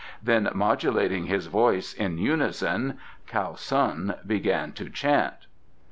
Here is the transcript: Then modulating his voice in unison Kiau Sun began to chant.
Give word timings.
Then 0.23 0.49
modulating 0.55 1.27
his 1.27 1.45
voice 1.45 1.93
in 1.93 2.17
unison 2.17 2.97
Kiau 3.27 3.55
Sun 3.55 4.15
began 4.25 4.71
to 4.71 4.89
chant. 4.89 5.35